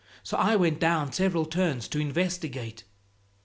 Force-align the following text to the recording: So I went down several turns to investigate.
So 0.23 0.35
I 0.35 0.55
went 0.55 0.79
down 0.79 1.11
several 1.11 1.45
turns 1.45 1.87
to 1.89 1.99
investigate. 1.99 2.85